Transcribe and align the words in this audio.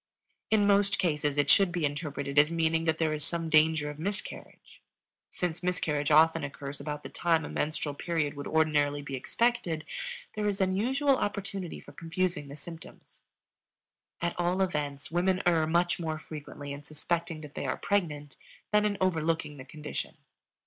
In 0.49 0.65
most 0.65 0.97
cases 0.97 1.37
it 1.37 1.47
should 1.47 1.71
be 1.71 1.85
interpreted 1.85 2.39
as 2.39 2.51
meaning 2.51 2.85
that 2.85 2.97
there 2.97 3.13
is 3.13 3.23
some 3.23 3.49
danger 3.51 3.87
of 3.87 3.99
miscarriage. 3.99 4.81
Since 5.29 5.61
miscarriage 5.61 6.09
often 6.09 6.43
occurs 6.43 6.79
about 6.79 7.03
the 7.03 7.09
time 7.09 7.45
a 7.45 7.49
menstrual 7.49 7.93
period 7.93 8.33
would 8.33 8.47
ordinarily 8.47 9.03
be 9.03 9.13
expected, 9.15 9.85
there 10.33 10.49
is 10.49 10.59
unusual 10.59 11.17
opportunity 11.17 11.79
for 11.79 11.91
confusing 11.91 12.47
the 12.47 12.55
symptoms. 12.55 13.21
At 14.23 14.33
all 14.39 14.61
events 14.63 15.11
women 15.11 15.39
err 15.45 15.67
much 15.67 15.99
more 15.99 16.17
frequently 16.17 16.71
in 16.73 16.81
suspecting 16.83 17.41
that 17.41 17.53
they 17.53 17.67
are 17.67 17.77
pregnant 17.77 18.37
than 18.71 18.85
in 18.85 18.97
overlooking 18.99 19.57
the 19.57 19.65
condition. 19.65 20.17